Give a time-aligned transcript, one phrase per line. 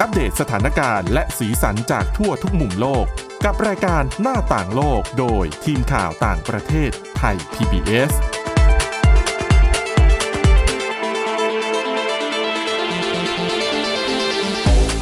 [0.00, 3.06] อัปเดตสถานการณ์และสีสันจากทั่วทุกมุมโลก
[3.44, 8.12] กับรายการหน้าต่างโลกโดยทีมข่าวต่างประเทศไทย PBS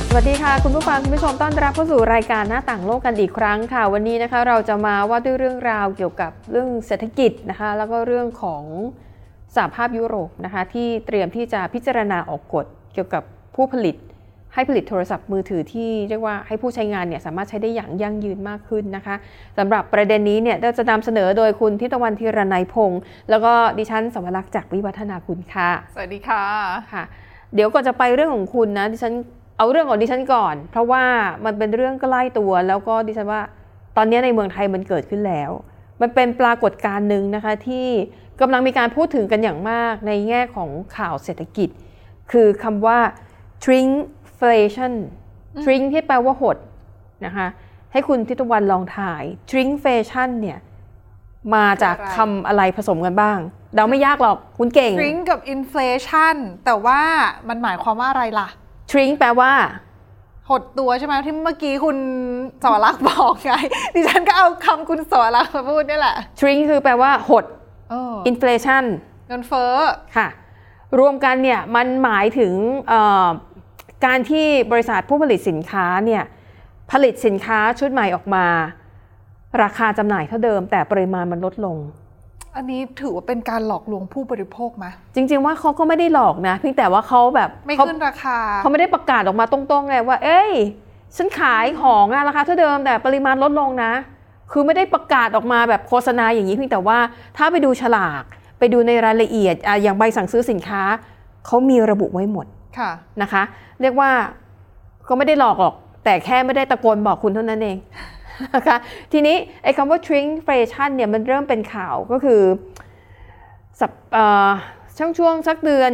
[0.09, 8.65] สวัสดีค่ะ คุณผู้ฟังคุณผู้ชมต้อนรับเข้าสู่รายการหน้าต่างโลกกันอีกครั้งค่ะ วันนี้นะคะเราจะมาว่าด้วยเรื่องราวเกี่ยวกับเรื่องเศรษฐกิจนะคะ แล้วก็เรื่องของ
[9.55, 13.23] สหภาพยุโรปนะคะที่เตรียมที่จะพิจารณาออกกฎเกี่ยวกับ
[13.57, 13.97] ผู้ผลิต
[14.55, 19.15] ให้ผลิตโทรศัพท์มือถือที่เรียกว่าให้ผู้ใช้งานเนี่ยสามารถใช้ได้อย่างยั่งยืนมากขึ้นนะคะ
[19.59, 26.45] สำหรับประเด็นนี้เนี่ยเราจะนำเสนอโดยคุณทิตวันธีรนัยพงศ์แล้วก็ดิฉันสวรักษ์จากวิวัฒนาคุณค่ะ สวัสดีค่ะ
[26.93, 27.05] ค่ะ
[27.55, 29.13] เดี๋ยวก่อนจะไปเรื่องของคุณนะดิฉัน
[29.59, 31.05] เอาเรื่องของดิฉันก่อน เพราะว่า
[31.45, 33.43] มันเป็นเรื่องใกล้ตัว แล้วก็ดิฉันว่า
[33.97, 35.51] ตอนนี้ในเมืองไทยมันเกิดขึ้นแล้ว
[36.01, 37.89] มันเป็นปรากฏการณ์หนึ่งนะคะที่
[38.41, 41.69] กำลังมีการพูดถึงกันอย่างมากในแง่ของข่าวเศรษฐกิจ
[42.33, 42.99] คือคำว่า
[44.45, 44.93] shrinkflation
[45.65, 46.57] shrink ที่แปลว่าหด
[47.27, 47.47] นะคะ
[47.93, 50.59] ให้คุณทิตวันลองถ่าย shrinkflation เนี่ย
[51.55, 53.39] มาจากคำอะไรผสมกันบ้าง
[53.75, 57.01] เดาไม่ยากหรอกคุณเก่ง shrink กับ inflation แต่ว่า
[57.49, 58.49] มันหมายความว่าอะไรล่ะ
[58.91, 59.53] shrink แปลว่า
[60.51, 61.99] หดตัวใช่ไหมที่เมื่อกี้คุณ
[62.63, 63.53] สวรักษ์บอกไง
[63.95, 67.45] ดิฉันก็เอาคำคุณสวรักษ์มาพูดนี่แหละ shrink คือแปลว่าหด
[67.91, 68.85] เออ inflation
[69.29, 69.75] เงินเฟ้อ
[70.17, 70.29] ค่ะ
[70.99, 72.53] รวมกันเนี่ยมันหมายถึง
[72.89, 73.29] เอ่อ
[74.05, 76.23] การที่บริษัทผู้ผลิตสินค้าเนี่ย
[76.93, 78.47] ผลิตสินค้าชุดใหม่ออกมา
[79.63, 81.77] ราคาจำหน่ายเท่าเดิม แต่ปริมาณมันลดลง
[82.57, 90.53] อันนี้ถือว่าเป็นการหลอกลวงผู้บริโภคไหมจริง ๆ ว่าเขาก็ไม่ได้หลอกนะเพียงแต่ว่าเขาแบบไม่เขาขึ้นราคาเขาไม่ได้ประกาศออกมาตรงๆไงว่า เอ้ย
[91.17, 93.93] ฉันขายของอะราคาเท่าเดิม แต่ปริมาณลดลงนะ
[94.53, 96.99] คือไม่ได้ประกาศออกมาแบบโฆษณาอย่างนี้เพียงแต่ว่า
[97.37, 98.23] ถ้าไปดูฉลาก
[98.59, 100.83] ไปดูในรายละเอียดอะอย่างใบสั่งซื้อสินค้า
[101.47, 102.47] เขามีระบุไว้หมด
[102.79, 102.91] ค่ะ
[103.23, 103.43] นะคะ
[103.81, 104.11] เรียกว่า
[105.09, 107.77] ก็ไม่ได้หลอกหรอก แต่แค่ไม่ได้ตะโกนบอกคุณเท่านั้นเอง
[108.55, 108.77] นะคะ
[109.13, 112.41] ทีนี้ไอ้คำว่า shrinkflation เนี่ยมันเริ่มเป็นข่าวก็คือ
[113.81, 114.51] สัปเอ่อ
[114.99, 115.93] ช่วงช่วงสักเดือน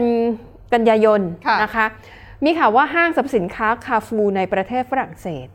[0.75, 1.87] กันยายนค่ะนะคะ
[2.45, 5.47] มีข่าวว่าห้างสรรพสินค้าคาฟูในประเทศฝรั่งเศส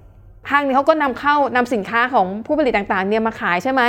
[0.52, 3.82] ห้างนี้เขาก็นำเข้านำสินค้าของผู้ผลิตต่างๆเนี่ยมาขายใช่ไหม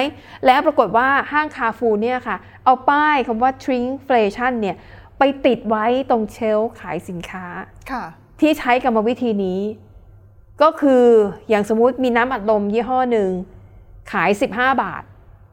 [0.47, 4.77] แล้วปรากฏว่าห้างคาฟูเนี่ยค่ะ เอาป้ายคำว่า shrinkflation เนี่ย
[5.19, 7.47] ไปติดไว้ตรงเชลฟ์ขายสินค้า
[7.91, 8.05] ค่ะ
[8.41, 9.61] ที่ใช้กรรมวิธีนี้
[10.63, 11.05] ก็คือ
[11.49, 13.31] อย่างสมมุติมีน้ำอัดลมยี่ห้อหนึ่ง
[14.13, 15.03] ขาย 15 บาท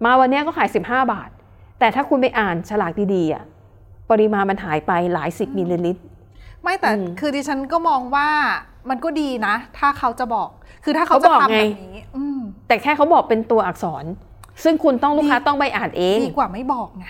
[0.05, 0.79] มาวันเนี้ยก็ขาย 15
[1.13, 1.29] บาท
[1.79, 3.43] แต่ถ้าคุณไปอ่านฉลากดีๆอะ
[4.11, 6.01] ปริมาณมันหายไปหลายสิบมิลลิลิตร
[6.63, 8.29] ไม่แต่อืมคือดิฉันก็มองว่า
[8.89, 10.49] มันก็ดีนะ ถ้าเขาจะบอก
[10.83, 14.05] คือถ้าเขาจะเขาบอกทำไงแบบนี้อืมแต่แค่เขาบอกเป็นตัวอักษร
[14.63, 17.05] ซึ่งคุณต้องลูกค้าต้องไปอ่านเอง ดีกว่าไม่บอกไง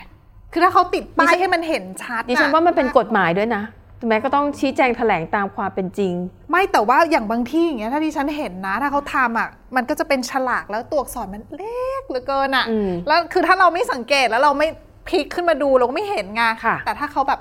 [0.53, 3.63] คือถ้าเขาติดป้าดิยฉันให้มันเห็นชัดดิฉันน่ะว่ามันเป็นกฎหมายด้วยนะ
[4.09, 6.13] แม้ก็ต้องชี้แจงแถลงตามความเป็นจริง
[6.49, 14.67] ไม่แต่ว่าอย่างบางที่อย่างเงี้ยถ้าที่ฉันเห็นนะ ถ้าเขาทำอะมันก็จะเป็นฉลากแล้วตัวอักษรมันเล็กเหลือเกินอะอืมแล้วคือถ้าเราไม่สังเกตแล้วเราไม่
[15.07, 17.39] พลิกขึ้นมาดูเราก็ไม่เห็นไงค่ะแต่ถ้าเขาแบบ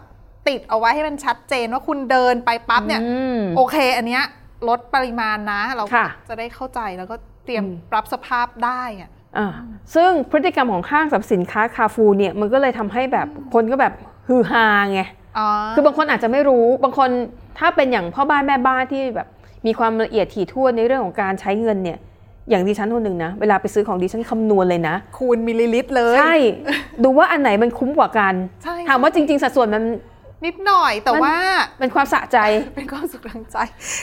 [0.48, 4.24] ติดเอาไว้ให้มันชัดเจนว่าคุณเดินไปปั๊บเนี่ยอืมโอเค อันเนี้ย
[4.68, 9.21] ลดปริมาณนะ เราค่ะจะได้เข้าใจแล้วก็เตรียมอืมรับสภาพได้อะอ่า
[9.94, 13.92] ซึ่งพฤติกรรมของห้างสรรพสินค้าคาฟูเนี่ยมันก็เลยทำให้แบบคนก็แบบ
[14.28, 15.00] ฮือฮาไง
[15.38, 17.10] อ๋อคือบางคนอาจจะไม่รู้บางคน
[17.58, 19.28] ถ้าเป็นอย่างพ่อบ้านแม่บ้านที่แบบ
[19.66, 21.98] มีความละเอียดถี่ถ้วนในเรื่องของการใช้เงินเนี่ย
[22.50, 26.36] อย่างดิฉันคนหนึ่งนะ เวลาไปซื้อของดิฉันคำนวณเลยนะ คูณมิลลิลิตรเลย ใช่
[27.04, 29.84] ดูว่าอันไหนมันคุ้มกว่ากันใช่ถามว่าจริง ๆ สัดส่วนมัน
[30.46, 31.38] นิดหน่อยแต่มันว่า
[31.78, 32.38] เป็นความสะใจ
[32.76, 33.56] เป็นความสุขทางใจ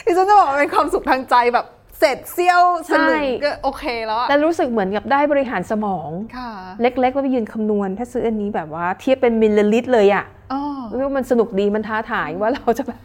[0.04, 1.66] ดิฉันจะบอกว่าเป็นความสุขทางใจแบบ
[2.00, 6.50] เสร็จเซี่ยวสลึงใช่ก็โอเคแล้วอะและรู้สึกเหมือนกับได้บริหารสมองค่ะ
[6.82, 10.60] เล็กๆว่าไปยืนคำนวณ ถ้าซื้ออันนี้แบบว่าเทียบเป็นมิลลิลิตรเลยอะอ๋อ
[10.90, 13.00] รู้สึกว่ามันสนุกดีมันท้าทายว่าเราจะแบบ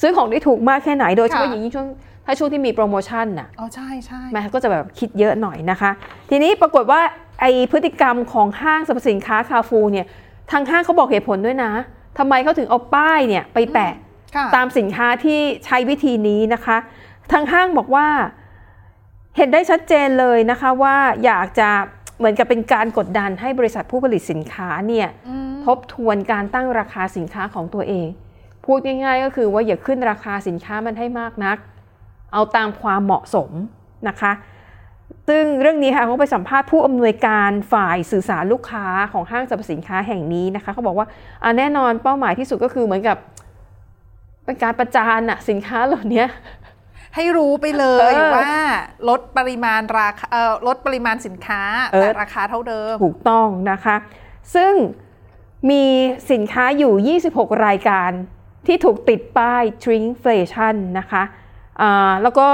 [0.00, 1.86] ซื้อของได้ถูกมากแค่ไหนโดยเฉพาะค่ะอย่างยิ่งช่วง
[2.26, 5.90] ถ้าช่วงที่มีโปรโมชั่นน่ะอ๋อใช่ใช่แม่ก็จะแบบคิดเยอะหน่อยนะคะ
[6.30, 7.00] ทีนี้ปรากฏว่า
[7.40, 10.06] ไอพฤติกรรมของห้างสรรพสินค้าคาฟูเนี่ย
[10.50, 11.72] ทางห้างเขาบอกเหตุผลด้วยนะ
[12.18, 13.94] ทำไมเขาถึงเอาป้ายเนี่ยไปแปะ
[14.36, 16.76] ค่ะตามสินค้าที่ใช้วิธีนี้นะคะ
[17.32, 18.08] ทางห้างบอกว่า
[19.36, 21.70] เห็นได้ชัดเจนเลยนะคะว่าอยากจะ
[22.18, 28.06] เหมือนกับเป็นการกดดันให้บริษัทผู้ผลิตสินค้าเนี่ยอืมทบทวนการตั้งราคาสินค้าของตัวเอง
[28.64, 31.56] พูดง่ายๆก็คือว่าอย่าขึ้นราคาสินค้ามันให้มากนัก
[32.32, 33.50] เอาตามความเหมาะสม
[34.08, 34.32] นะคะ
[35.28, 41.06] ซึ่งเรื่องนี้ค่ะเขาไปสัมภาษณ์ผู้อำนวยการฝ่ายสื่อสารลูกค้าของห้างสรรพสินค้าแห่งนี้นะคะเขาบอกว่า
[41.42, 43.16] อ่าแน่นอนเป้าหมายที่สุดก็คือเหมือนกับ
[44.44, 46.24] เป็นการประจานอะสินค้าเหล่านี้
[47.14, 48.54] ให้รู้ไปเลยเออว่า
[49.08, 51.62] ลดปริมาณราคาเอ่อลดปริมาณสินค้า
[51.92, 53.96] เออแต่ราคาเท่าเดิม ถูกต้องนะคะ
[54.54, 54.74] ซึ่ง
[55.70, 55.84] มี
[56.32, 58.10] สินค้าอยู่ 26 รายการ
[58.66, 61.22] ที่ถูกติดป้าย shrinkflation นะคะ
[61.80, 62.48] อ่าแล้วก็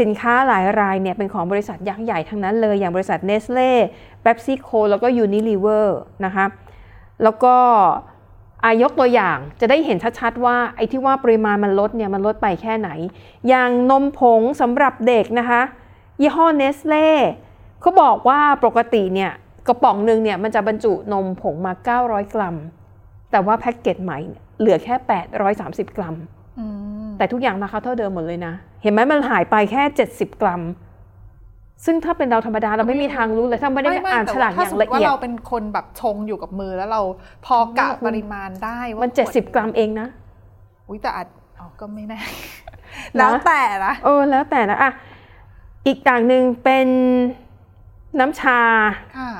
[0.00, 6.46] สินค้าหลายรายเนี่ยเป็นของบริษัทยักษ์ใหญ่ทั้งนั้นเลย อย่างบริษัท Nestlé PepsiCo แล้วก็ Unilever นะคะ
[7.22, 12.90] แล้วก็อายกตัวอย่างจะได้เห็นชัดๆว่าไอ้ที่ว่าปริมาณมันลดเนี่ยมันลดไปแค่ไหน
[13.48, 15.62] อย่างนมผงสำหรับเด็กนะคะ
[16.20, 17.08] ยี่ห้อเนสเล่
[17.80, 19.32] เขาบอกว่าปกติเนี่ย
[19.68, 21.72] กระป๋องหนึ่งเนี่ยมันจะบรรจุนมผงมา
[22.02, 22.56] 900 กรัม
[23.30, 24.94] แต่ว่าแพ็กเกจใหม่เนี่ยเหลือแค่
[25.46, 26.14] 830 กรัม
[26.58, 26.66] อื
[27.08, 29.82] มแต่ทุกอย่างราคาเท่าเดิมหมดเลยนะ เห็นไหมมันหายไปแค่
[30.12, 30.60] 70 กรัม
[31.84, 37.02] ซึ่งถ้าเป็นเราธรรมดาเราไม่มีทางรู้เลยถ้าไม่ได้อ่านฉลากอย่างละเอียดถ้าสมมติว่าเราเป็นคนแบบชงอยู่กับมือแล้วเรา
[37.46, 40.08] พอกะอืมปริมาณได้ว่ามันขวด70กรัมเองนะ
[40.88, 41.26] อุ้ยแต่อาจ
[41.58, 42.20] อ๋อก็ไม่แน่
[43.16, 44.90] แล้วแต่นะเออแล้วแต่นะอะ
[45.86, 46.88] อีกอย่างหนึ่งเป็น
[48.18, 48.60] น้ำชา
[49.18, 49.30] ค่ะ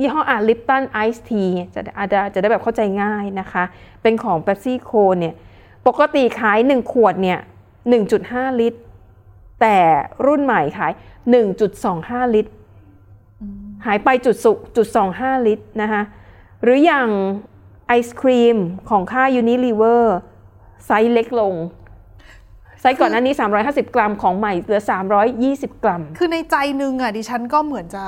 [0.00, 3.64] ยี่ห้ออะลิปตันไอซ์ทีจะอาจจะจะได้แบบเข้าใจง่ายนะคะ
[4.02, 5.34] เป็นของ p ป๊ s ซี่โคเนี่ย
[5.86, 7.38] ปกติขาย 1 ขวดเนี่ย
[7.98, 8.80] 1.5 ลิตร
[9.60, 9.78] แต่
[10.26, 10.92] รุ่นใหม่ขาย
[11.30, 12.52] 1.25 ลิตร
[13.86, 14.86] หายไปจุดสุจุด
[15.16, 16.02] 25ลิตรนะคะ
[16.62, 17.08] หรืออย่าง
[17.86, 18.56] ไอศครีม
[18.90, 20.02] ของค่า Unilever
[20.86, 21.54] ไซส์เล็กลง
[22.80, 23.34] ไซส์ก่อนหน้านี้
[23.64, 24.80] 350 กรัมของใหม่เหลือ
[25.32, 28.04] 320 กรัม คือในใจหนึงอะดิฉันก็เหมือนจะ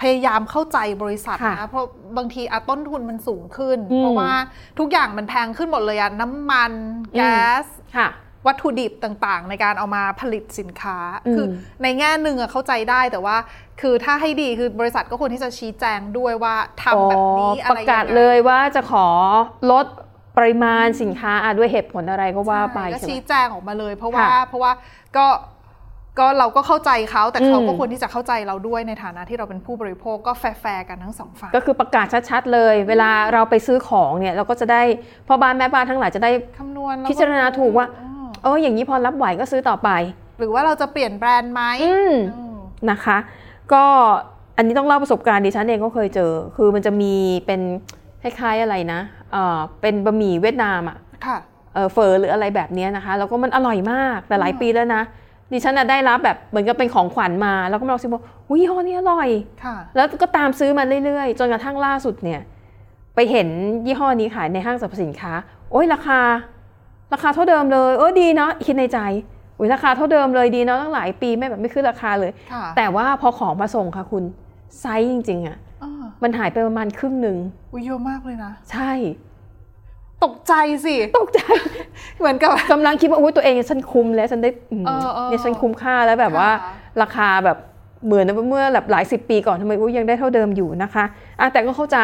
[0.00, 1.86] พยายามเข้าใจบริษัทค่ะนะเพราะ
[2.16, 4.32] บางทีอะต้นทุนมันสูงขึ้นอืมเพราะว่า
[4.78, 7.66] ทุกอย่างมันแพงขึ้นหมดเลยอะน้ำมันอืมแก๊ส
[7.96, 8.08] ค่ะ
[8.46, 11.46] วัตถุดิบต่างๆ ในการเอามาผลิตสินค้าอืมคือ
[11.82, 13.36] ในแง่หนึ่งอะเข้าใจได้แต่ว่า
[13.80, 19.06] คือถ้าให้ดีคือบริษัทก็ควรที่จะชี้แจงด้วยว่าทำแบบนี้อ๋ออะปไรระยังไงกาศเลยว่าจะขอ
[19.72, 19.86] ลด
[20.36, 24.72] ปริมาณสินค้าอะด้วยเหตุผลอะไรก็ว่าไปใช่ก็ใช่ไหมชี้แจงออกมาเลย เพราะว่าค่ะเพราะว่า
[25.16, 25.26] ก็
[26.18, 34.82] ก็เราก็เข้าใจเขาแต่เขาอืมก็ควรที่จะเข้าใจเราด้วยในฐานะที่เราเป็นผู้บริโภคก็แฟร์ๆกันทั้งสองฝ่ายก็คือประกาศชัดๆเลย เวลาเราไปซื้อของเนี่ยเราก็จะได้
[35.28, 39.90] พ่อบ้านแม่บ้านทั้งหลายจะได้คำนวณแล้วพิจารณาถูกว่าอ๋อ เอออย่างนี้พอรับไหวก็ซื้อต่อไป
[40.38, 42.56] หรือว่าเราจะเปลี่ยนแบรนด์ไหมอืมอืม
[42.90, 43.18] นะคะ
[43.72, 43.84] ก็
[44.56, 47.14] อันนี้ต้องเล่าประสบการณ์ดิฉันเองก็เคยเจอ คือมันจะมี
[47.46, 47.60] เป็น
[48.22, 49.00] คล้ายๆอะไรนะ
[49.32, 50.96] เออเป็นบะหมี่เวียดนามอะ
[51.26, 51.38] ค่ะ
[51.74, 55.02] เออเฟอร์หรืออะไรแบบเนี้ยนะคะ แล้วก็มันอร่อยมากแต่หลายปีแล้วนะ
[55.52, 59.28] ดิฉันน่ะได้รับแบบเหมือนกับเป็นของขวัญมา แล้วก็มาลองชิมว่าอุ้ยยี่ห้อนี้อร่อย
[59.64, 62.40] ค่ะ แล้วก็ตามซื้อมาเรื่อยๆ จนกระทั่งล่าสุดเนี่ย
[63.14, 63.48] ไปเห็น
[63.86, 65.32] ยี่ห้อนี้ขายในห้างสรรพสินค้า
[65.70, 66.20] โอ้ยราคา
[67.14, 68.98] ราคาเท่าเดิมเลยเออดีเนาะคิดในใจ
[69.58, 74.24] อุ้ยราคาเท่าเดิมเลยดีเนาะตั้งหลายปีไม่แบบไม่ขึ้นราคาเลยค่ะแต่ว่าพอของมาส่งค่ะคุณ
[74.80, 77.36] ไซส์จริงๆอะ่ะอ่ามันหายไปประมาณครึ่งหนึ่ง
[77.72, 78.92] อุ้ยเยอะมากเลยนะ ใช่
[80.24, 80.52] ตกใจ
[80.84, 81.40] สิ ตกใจ
[82.18, 86.72] เหมือนกับกำลังคิดว่าอุ้ยตัวเองฉันคุ้มแล้วฉันได้อืมเออเออเนี่ยฉันคุ้มค่าแล้วแบบว่าค่ะ
[87.02, 87.58] ราคาแบบ
[88.06, 91.04] เหมือนเมื่อแบบหลายสิบปีก่อนทำไมอุ้ยยังได้เท่าเดิมอยู่นะคะ
[91.40, 91.98] อะแต่ก็เข้าใจ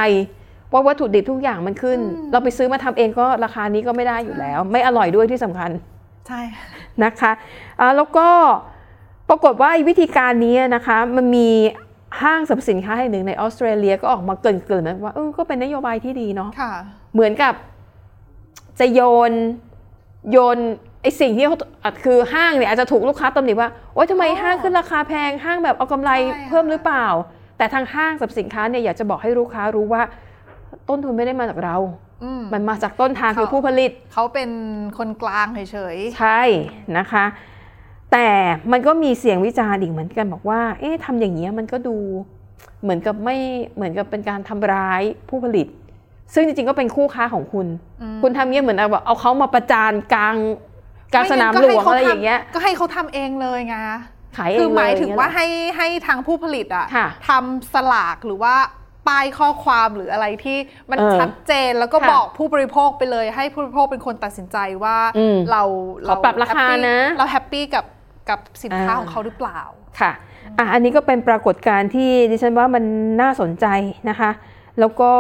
[0.73, 1.99] ว่าวัตถุดิบทุกอย่างมันขึ้น
[2.33, 5.71] เราไปซื้อมาทำเองก็ราคานี้ก็ไม่ได้อยู่แล้ว ไม่อร่อยด้วยที่สำคัญ
[6.29, 6.41] ใช่
[7.05, 7.33] นะคะ
[7.81, 8.29] อ่าแล้วก็
[9.29, 11.49] ปรากฏว่าไอ้วิธีการนี้นะคะมันมี
[12.23, 16.73] ห้างสรรพสินค้าแห่งหนึ่งในออสเตรเลียก็ออกมาเกรินๆนะว่าเออก็เป็นนโยบายที่ดีเนาะค่ะ
[17.15, 17.55] เหมือนกับ
[18.81, 19.01] จะโย
[19.31, 19.33] น
[20.33, 20.59] โยน
[21.03, 27.07] ไอสิ่งที่เขาอะคือห้างเนี่ยอาจจะถูกลูกค้าตำหนิว่าโอ๊ยทำไมอ๋อห้างขึ้นราคาแพงห้างแบบเอากำไรใช่ค่ะเพิ่มหรือเปล่า
[27.59, 30.03] แต่ทางห้างสรรพสินค้าเนี่ยอยากจะบอกให้ลูกค้ารู้ว่า
[30.89, 31.77] ต้นทุนไม่ได้มาจากเรา
[32.25, 34.51] อืมมันมาจากต้นทางค่ะคือผู้ผลิต เขาเป็น
[34.99, 36.41] คนกลางเฉยใช่
[36.99, 37.25] นะคะ
[38.13, 38.29] แต่
[38.73, 41.97] มันก็มีเสียงวิจารณ์อีกเหมือนกันบอกว่า เอ๊ะทำอย่างนี้ยมันก็ดู
[42.83, 43.37] เหมือนกับไม่
[43.75, 45.67] เหมือนกับเป็นการทำร้ายผู้ผลิต
[46.35, 50.37] ซึ่งจริงๆก็เป็นคู่ค้าของคุณๆอืมคุณทำเงี้ยเหมือนเอาแบบเอาเขามาประจานกลาง
[51.15, 53.77] กลางสนามหลวงอะไรอย่างเงี้ย ก็ให้เขาทำเองเลยไง
[54.37, 55.47] ขายเองคือหมายถึงเลว่าเงี้ยเหรอให้
[55.77, 58.55] ให้ทางผู้ผลิตอะค่ะทำฉลากหรือว่า
[59.11, 60.59] ป้ายข้อความหรืออะไรที่
[60.91, 65.63] มันเออชัดเจนแล้วก็ค่ะบอกผู้บริโภคไปเลย ให้ผู้บริโภคเป็นคนตัดสินใจว่าอืมเรา
[66.09, 67.85] ขอปรับราคา happy นะเรา happy กับ
[68.29, 69.61] กับสินค้าอ่า ของเขาหรือเปล่า
[70.01, 70.13] ค่ะ
[70.59, 72.85] อะ อันนี้ก็เป็นปรากฏการณ์ที่ดิฉันว่ามัน
[73.23, 73.67] น่าสนใจ
[74.11, 74.31] นะคะ
[74.81, 75.13] แล้วก็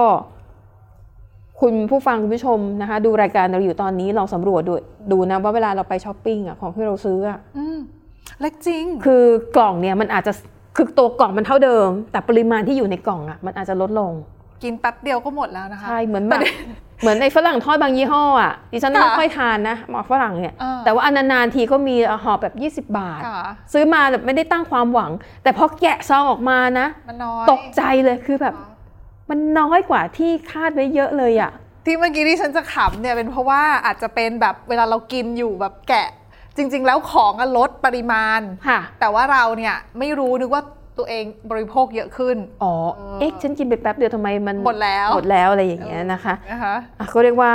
[1.61, 4.75] คุณผู้ฟังคุณผู้ชมนะคะ ดูรายการเราอยู่ตอนนี้ลองสำรวจดู
[5.13, 7.79] ดูนะว่าเวลาเราไปช้อปปิ้งอะของที่เราซื้ออะอืม
[8.41, 9.25] เล็กจริง คือ
[9.57, 10.33] กล่องเนี่ยมันอาจจะ
[10.77, 14.13] คือตัวกล่องมันเท่าเดิม แต่ปริมาณที่อยู่ในกล่องอะมันอาจจะลดลง
[14.63, 16.41] กินแป๊บเดียวก็หมดแล้วนะคะใช่เหมือนแบบ
[17.01, 22.47] เหมือนในฝรั่งทอดบางยี่ห้ออะดิฉันค่ะไม่ค่อยทานนะหมอฝรั่งเนี่ยเออแต่ว่าอันนานๆทีก็มีห่อแบ
[22.81, 25.11] บ 20 บาทค่ะซื้อมาแบบไม่ได้ตั้งความหวัง
[25.43, 28.55] แต่พอแกะซองออกมานะมันน้อยตกใจเลยคือแบบ
[29.31, 31.53] มันน้อยกว่าที่คาดไว้เยอะเลยอะ
[31.87, 36.09] ที่เมื่อกี้ที่ฉันจะขำเนี่ยเป็นเพราะว่าอาจจะเป็นแบบเวลาเรากินอยู่แบบแกะ
[36.57, 40.63] จริง ๆ แล้วของอะลดปริมาณ ค่ะ แต่ว่าเราเนี่ยไม่รู้นึกว่า
[40.99, 42.75] ตัวเองบริโภคเยอะขึ้น อ๋อ
[43.21, 47.53] เอ๊ะ ฉันกินไปแป๊บเดียวทำไมมันหมดแล้ว หมดแล้วอะไรอย่างเงี้ยนะคะนะคะอะก็เรียกว่า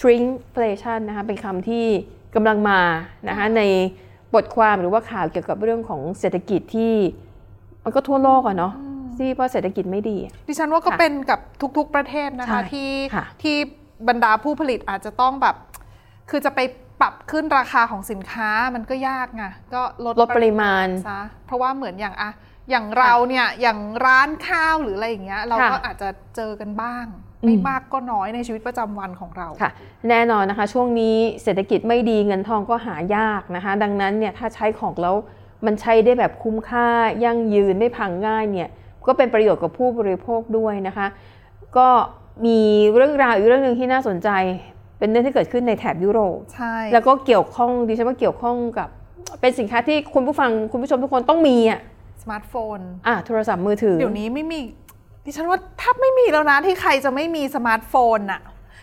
[0.00, 1.86] shrinkflation นะคะเป็นคำที่
[2.34, 2.80] กำลังมา
[3.28, 3.62] นะคะใน
[4.34, 6.94] บทความหรือว่าข่าวเกี่ยวกับเรื่องของเศรษฐกิจที่
[7.84, 8.72] มันก็ทั่วโลกอะเนาะ
[9.18, 10.16] ที่เพราะเศรษฐกิจไม่ดี
[10.48, 11.40] ดิฉันว่าก็ค่ะเป็นกับ
[11.76, 13.56] ทุกๆประเทศนะใช่คะที่ค่ะที่
[14.08, 15.56] บรรดาผู้ผลิตอาจจะต้องแบบ
[16.30, 16.60] คือจะไป
[17.00, 19.44] ปรับขึ้นราคาของสินค้ามันก็ยากไง
[19.74, 22.30] ก็ลดลดปริมาณซะเพราะว่าเหมือนอย่างอะ
[22.70, 27.04] อย่างเราเนี่ยอย่างร้านข้าวหรืออะไรอย่างเงี้ยเราก็ค่ะอาจจะเจอกันบ้าง
[27.42, 29.70] อืมไม่มากก็น้อยในชีวิตประจำวันของเราค่ะ
[30.08, 35.16] แน่นอนนะคะ ช่วงนี้เศรษฐกิจไม่ดีเงินทองก็หายากนะคะ ดังนั้นเนี่ยถ้าใช้ของแล้ว
[35.66, 36.88] มันใช้ได้แบบคุ้มค่า
[37.24, 38.68] ยั่งยืนไม่พังง่ายเนี่ย
[39.06, 41.06] ก็เป็นประโยชน์กับผู้บริโภคด้วยนะคะ
[41.76, 41.88] ก็
[42.46, 42.60] มี
[42.94, 44.28] เรื่องราวอีกเรื่องหนึ่งที่น่าสนใจ
[45.02, 48.88] เป็นเรื่องที่เกิดขึ้นในแถบยุโรปใช่แล้วก็เกี่ยวข้องดิฉันว่าเกี่ยวข้องกับ
[49.40, 51.80] เป็นสินค้าที่คุณผู้ฟังคุณผู้ชมทุกคนต้องมีอะ
[52.22, 54.58] สมาร์ทโฟนอะโทรศัพท์มือถือเดี๋ยวนี้ไม่มี
[55.24, 58.40] ดิฉันว่าแทบไม่มีแล้วนะที่ใครจะไม่มีสมาร์ทโฟนอะ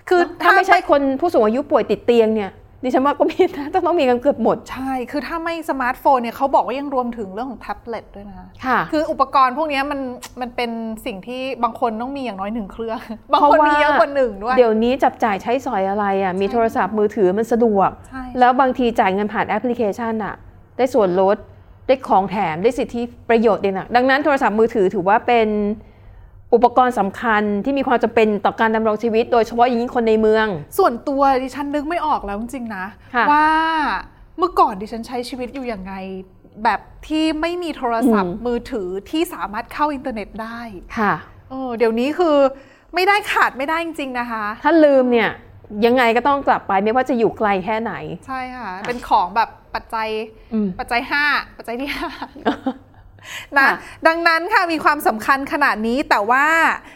[0.10, 2.52] คือถ้าไม่ใช่คนผู้สูงอายุป่วยติดเตียงเนี่ย
[2.84, 10.00] ดิฉันว่าก็มีนะต้องมีกันเกือบหมด ใช่ คือถ้าไม่สมาร์ทโฟนเนี่ยเขาบอกว่ายังรวมถึงเรื่องของแท็บเล็ตด้วยนะค่ะ คืออุปกรณ์พวกเนี้ยมัน
[10.42, 10.72] มันเป็น
[11.06, 13.00] สิ่งที่บางคนต้องมีอย่างน้อยหนึ่งเครื่อง
[13.32, 20.36] บางเพราะคนว่ามีเยอะกว่าหนึ่งด้วย เดี๋ยวนี้จับจ่ายใช้สอยอะไรอะ มีโทรศัพท์มือถือมันสะดวกใช่แล้วบางทีจ่ายเงินผ่านแอปพลิเคชันอะ
[20.78, 21.38] ได้ส่วนลด
[21.88, 25.48] ได้ของแถม ได้สิทธิประโยชน์เด่นอะ ดังนั้นโทรศัพท์มือถือถือว่าเป็น
[26.54, 33.48] อุปกรณ์สำคัญที่มีความจำเป็นต่อการดำรงชีวิต โดยเฉพาะอย่างยิ่งคนในเมือง ส่วนตัวดิฉันนึกไม่ออกแล้วจริงๆนะค่ะว่า
[34.38, 35.94] เมื่อก่อนดิฉันใช้ชีวิตอยู่อย่างไง
[36.64, 40.60] แบบที่ไม่มีโทรศัพท์มือถือที่สามารถเข้าอินเทอร์เน็ตได้
[40.98, 41.14] ค่ะ
[41.50, 42.38] เออเดี๋ยวนี้คือ
[42.94, 45.30] ไม่ได้ขาดไม่ได้จริง ๆนะคะ ถ้าลืมเนี่ย
[45.86, 47.94] ยังไงก็ต้องกลับไปไม่ว่าจะอยู่ไกลแค่ไหน
[48.28, 50.08] ใช่ค่ะ เป็นของแบบปัจจัย
[50.54, 52.00] อืมปัจจัย5ปัจจัยที่5
[53.58, 53.70] นะค่ะ
[54.08, 56.46] ดังนั้นค่ะมีความสำคัญขนาดนี้แต่ว่า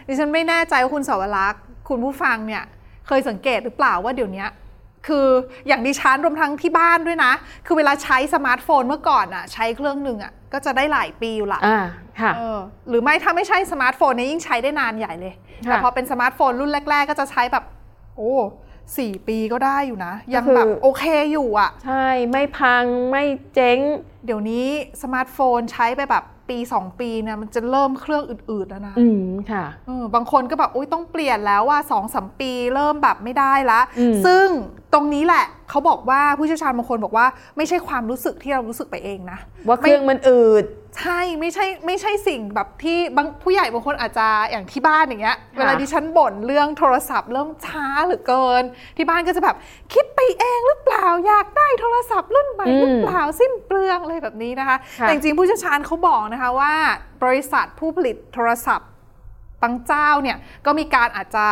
[0.07, 2.63] ดิฉันไม่แน่ใจว่าคุณเสาวรักษ์คุณผู้ฟังเนี่ย
[3.07, 4.45] เคยสังเกตหรือเปล่าว่าเดี๋ยวนี้
[5.07, 5.27] คือ
[5.67, 7.31] อย่างดิฉันรวมทั้งที่บ้านด้วยนะ
[7.65, 11.85] คือเวลาใช้สมาร์ทโฟนเมื่อก่อนอะใช้เครื่องหนึ่งอะก็จะได้หลายปีอยู่ละอ่า
[12.21, 15.33] ค่ะเออหรือไม่ถ้าไม่ใช่สมาร์ทโฟนเนี่ยยิ่งใช้ได้นานใหญ่เลย
[15.67, 17.63] ค่ะแต่พอเป็นสมาร์ทโฟนรุ่นแรก ๆ ก็จะใช้แบบ
[18.15, 18.33] โอ้
[18.97, 23.23] สี่ปีก็ได้อยู่นะ ยังก็คือแบบโอเคอยู่อะใช่ไม่พังไม่
[23.53, 23.79] เจ๊ง
[24.25, 24.65] เดี๋ยวนี้
[25.01, 34.47] สมาร์ทโฟนใช้ไปแบบปี 2 ปีเนี่ยมันจะเริ่มเครื่องอืดๆแล้วนะ อืมค่ะเออบางคนก็แบบอุ้ยต้องเปลี่ยนแล้วว่า2อสมปีเริ่มแบบไม่ได้ละอืมซึ่ง
[34.93, 37.25] ตรงนี้แหละเขาบอกว่าผู้เชี่ยวชาญบางคนบอกว่า
[37.57, 40.65] ไม่ใช่ความรู้สึกที่เรารู้สึกไปเองนะ ว่าเครื่องมันอืด
[40.99, 48.63] ใช่ไม่ใช่ไม่ใช่สิ่งแบบที่บางผู้ใหญ่บางคนอาจจะอย่างที่บ้านอย่างเงี้ยค่ะเวลาดิฉันบ่นเรื่องโทรศัพท์เริ่มช้าเหลือเกิน
[48.97, 49.55] ที่บ้านก็จะแบบ
[49.93, 56.73] คิดไปเองหรือเปล่าอยากได้โทรศัพท์รุ่นใหม่หรือเปล่าสิ้นเปลืองอะไรแบบนี้นะคะค่ะแต่จริงๆผู้เชี่ยวชาญเขาบอกนะคะว่า
[57.23, 58.89] บริษัทผู้ผลิตโทรศัพท์
[59.63, 61.45] บางเจ้าเนี่ยก็มีการอาจจะ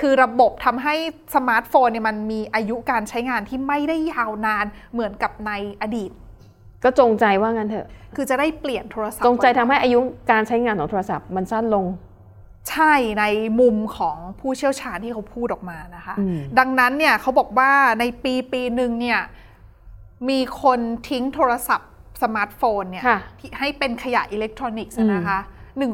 [0.00, 0.94] คือระบบทำให้
[1.34, 6.10] สมาร์ทโฟนเนี่ยมันมีอายุการใช้งานที่ไม่ได้ยาวนานเหมือนกับในอดีต
[6.84, 11.86] ก็จงใจว่างั้นเถอะ คือจะได้เปลี่ยนโทรศัพท์จงใจบ่อยๆทำให้อายุการใช้งานของโทรศัพท์มันสั้นลง
[12.70, 13.24] ใช่ใน
[13.60, 19.20] มุมของผู้เชี่ยวชาญที่เขาพูดออกมานะคะอืมดังนั้นเนี่ยเขาบอกว่าในปีปีหนึ่งเนี่ย
[20.28, 21.90] มีคนทิ้งโทรศัพท์
[22.22, 25.40] สมาร์ทโฟนเนี่ยค่ะที่ให้เป็นขยะอิเล็กทรอนิกส์อืมนะคะ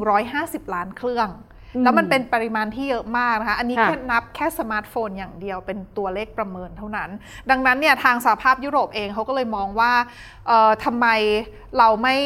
[0.09, 1.52] 150 ล้านเครื่องอืม
[1.83, 7.09] แล้วมันเป็นปริมาณที่เยอะมากนะคะ อันนี้ค่ะแค่นับแค่สมาร์ทโฟนอย่างเดียวเป็นตัวเลขประเมินเท่านั้น
[7.49, 9.91] ดังนั้นเนี่ยทางสหภาพยุโรปเองเขาก็เลยมองว่า
[10.47, 11.07] เอ่อทำไม
[11.77, 12.17] เราไม่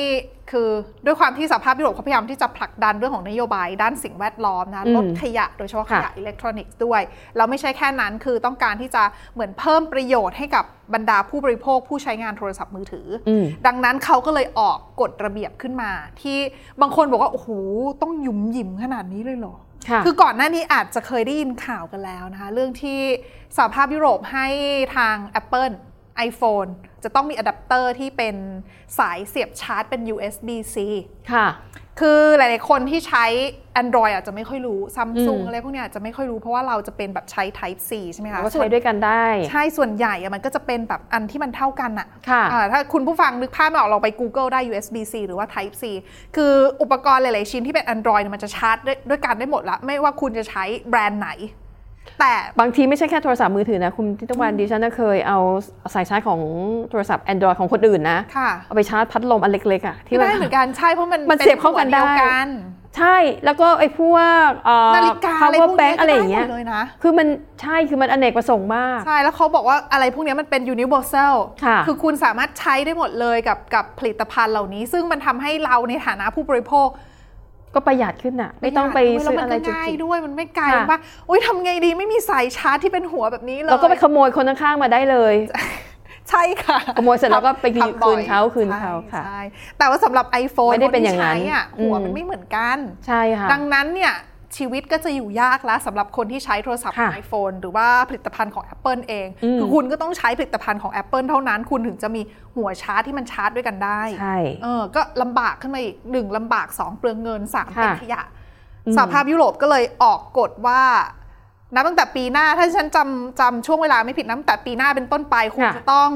[0.52, 0.70] คือ
[1.06, 7.02] ด้วยความที่สหภาพยุโรปเขาพยายามที่จะผลักดันเรื่องของนโยบายด้านสิ่งแวดล้อมนะอืมลดขยะโดยเฉพาะค่ะขยะอิเล็กทรอนิกส์ด้วย
[7.36, 16.38] แล้วไม่ใช่แค่นั้นคือต้องการที่จะเหมือนเพิ่มประโยชน์ให้กับบรรดาผู้บริโภคผู้ใช้งานโทรศัพท์มือถือออืมดังนั้นเขาก็เลยออกกฎระเบียบขึ้นมา ที่
[16.82, 17.50] บางคนบอกว่าโอ้โห
[18.02, 19.56] ต้องหยุมหยิมขนาดนี้เลยเหรอ
[19.90, 23.00] ค่ะคือก่อนหน้านี้อาจจะเคยได้ยินข่าวกันแล้วนะคะ เรื่องที่
[23.58, 24.48] สหภาพยุโรปให้
[24.96, 25.76] ทาง Apple
[26.30, 26.70] iPhone
[27.04, 28.36] จะต้องมีอะแดปเตอร์ที่เป็น
[29.00, 30.78] สายเสียบชาร์จเป็น USB-C
[31.34, 31.48] ค่ะ
[32.02, 33.26] คือหลาย ๆ คนที่ใช้
[33.82, 45.84] Android อาจจะไม่ค่อยรู้ซัมซุงอืมอะไรพวกเนี้ยอาจจะไม่ค่อยรู้เพราะว่าเราจะเป็นแบบใช้ Type C ใช่ไหมคะก็ใช้ด้วยกันได้ ใช่ส่วนใหญ่อะมันก็จะเป็นแบบอันที่มันเท่ากันอะค่ะอ่าถ้าคุณผู้ฟังนึกภาพไม่ออกเราไป Google ได้ USB-C หรือว่า Type C
[46.36, 51.30] คืออุปกรณ์หลาย ๆ ชิ้นที่เป็น Android เนี่ยมันจะชาร์จด้วยด้วยกันได้หมดละไม่ว่าคุณจะใช้แบรนด์ไหน
[52.20, 55.40] แต่บางทีไม่ใช่แค่โทรศัพท์มือถือนะ คุณทิตวันดิฉันน่ะเคยเอา
[55.94, 56.42] สายชาร์จของ
[56.90, 62.50] โทรศัพท์ Android ของคนอื่นนะค่ะเอาไปชาร์จพัดลมอันเล็กๆอะที่ที่มันได้เหมือนกันใช่เพราะมันมันเสียบเข้ากันได้ป็หัวยวกัน
[62.98, 64.16] ใช่แล้วก็ไอ้พว
[64.48, 67.28] กเอ่อนาฬิกาอะไรพ power วก bank นี้อะไรก็อได้ย่างหเงี้มยดเลยนะคือมัน
[67.62, 71.34] ใช่คือมันอเนกประสงค์มาก ใช่ แล้วเขาบอกว่าอะไรพวกเนี้ยมันเป็น universal
[71.66, 76.88] ค่ะอคุณสามารถใช้ได้หมดเลยกับกับผลิตภัณฑ์เหล่านี้ ซึ่งมันทำให้เราในฐานะผู้บริโภค
[77.78, 85.36] ก็ประหยัดขึ้นอะ ไม่ต้องไปประหยัดด้วยซื้ออะไรแล้วมันก็จุกง่ายจิกด้วยมันไม่ไกลค่ะว่าอุ้ยทำไงดีไม่มีสายชาร์จที่เป็นหัวแบบนี้เลยเราก็ไปขโมยคนข้างๆมาได้เลย
[86.30, 89.42] ใช่ค่ะขโมยเสร็จแล้วก็ไปคืนทำบ่อยคืนเขาคืนเขาใช่ค่ะใช่
[89.78, 94.14] แต่ว่าสำหรับ iPhone ไม่ได้เป็นอย่างนั้นคที่ใช้อะหัวอืมมันไม่เหมือนกัน ใช่ค่ะ ดังนั้นเนี่ย
[94.58, 102.22] ชีวิตก็จะอยู่ยากแล้วสำหรับคนที่ใช้โทรศัพท์ค่ะ iPhone หรือว่าผลิตภัณฑ์ของ Apple เองอืมคือคุณก็ต้องใช้ผลิตภัณฑ์ของ Apple เท่านั้น คุณถึงจะมี
[102.56, 108.22] หัวชาร์จที่มันชาร์จด้วยกันได้ใช่เออก็ลำบากขึ้นมาอีกหนึ่งลำบากสองเปลืองเงินสามเป็นค่ะขยะ
[108.86, 110.82] อืมสหภาพยุโรปก็เลยออกกฎว่า
[111.76, 116.12] นับตั้งแต่ปีหน้าถ้าฉันจำจำช่วงเวลาไม่ผิดนับตั้งแต่ปีหน้าเป็นต้นไปคุณค่ะจะต้อง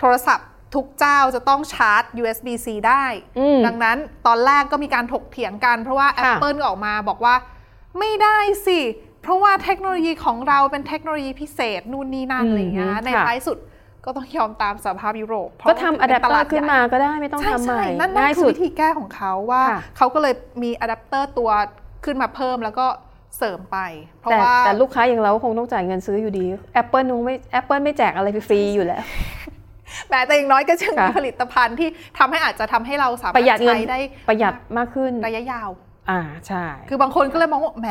[0.00, 3.04] โทรศัพท์ทุกเจ้าจะต้องชาร์จ USB-C ได้
[3.38, 7.34] อืมดังนั้นตอนแรกก็มีการถกเถียงกันเพราะว่าค่ะ Apple ก็ออกมาบอกว่า
[7.98, 8.80] ไม่ได้สิ
[9.22, 13.58] เพราะว่าเทคโนโลยีของเราเป็นเทคโนโลยีพิเศษนู่นนี่นั่นอืมอะไรอย่างเงี้ยในค่ะท้ายสุด
[14.04, 21.50] ก็ต้องยอมตามสหภาพยุโรปเพราะก็ว่าทำเป็อะแดปตเตอลาดร์ขึ้นใหญ่มาก็ได้ไม่ต้องใช่ทำใหม่ใช่นั่นนั่นง่ายคือสุดวิธีแก้ของเขาว่าค่ะเขาก็เลยมีอะแดปเตอร์ตัว
[22.04, 22.86] ขึ้นมาเพิ่มแล้วก็
[23.38, 23.78] เสริมไป
[24.20, 26.44] เพราะแต่ว่าแต่ลูกค้าอย่างเราก็คงต้องจ่ายเงินซื้ออยู่ดี
[26.80, 29.02] Apple คงไม่ Apple ไม่แจกอะไรฟรีๆอยู่แล้ว
[30.08, 35.68] แม้แต่อย่างน้อยก็จะมีค่ะผลิตภัณฑ์ที่ทำให้อาจจะทำให้เราสามารถประหยัดเงินใช้ได้ประหยัดมากขึ้นระยะยาว
[36.10, 37.88] อ่าใช่ คือบางคนก็เลยมองว่าแหม